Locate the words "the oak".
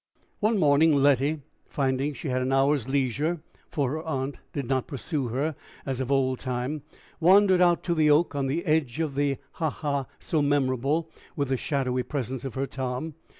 7.93-8.33